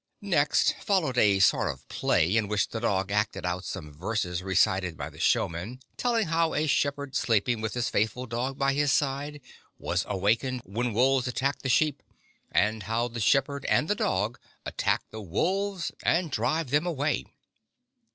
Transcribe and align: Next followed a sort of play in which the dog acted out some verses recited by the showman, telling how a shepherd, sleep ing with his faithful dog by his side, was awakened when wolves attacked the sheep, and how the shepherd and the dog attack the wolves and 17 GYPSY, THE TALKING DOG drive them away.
Next 0.23 0.73
followed 0.83 1.19
a 1.19 1.37
sort 1.37 1.71
of 1.71 1.87
play 1.87 2.35
in 2.35 2.47
which 2.47 2.69
the 2.69 2.79
dog 2.79 3.11
acted 3.11 3.45
out 3.45 3.65
some 3.65 3.93
verses 3.93 4.41
recited 4.41 4.97
by 4.97 5.11
the 5.11 5.19
showman, 5.19 5.79
telling 5.95 6.25
how 6.25 6.55
a 6.55 6.65
shepherd, 6.65 7.15
sleep 7.15 7.47
ing 7.47 7.61
with 7.61 7.75
his 7.75 7.87
faithful 7.87 8.25
dog 8.25 8.57
by 8.57 8.73
his 8.73 8.91
side, 8.91 9.41
was 9.77 10.03
awakened 10.09 10.61
when 10.65 10.93
wolves 10.95 11.27
attacked 11.27 11.61
the 11.61 11.69
sheep, 11.69 12.01
and 12.51 12.81
how 12.89 13.09
the 13.09 13.19
shepherd 13.19 13.63
and 13.65 13.87
the 13.87 13.93
dog 13.93 14.39
attack 14.65 15.03
the 15.11 15.21
wolves 15.21 15.91
and 16.01 16.01
17 16.01 16.01
GYPSY, 16.01 16.01
THE 16.01 16.13
TALKING 16.13 16.25
DOG 16.25 16.31
drive 16.65 16.69
them 16.71 16.85
away. 16.87 17.25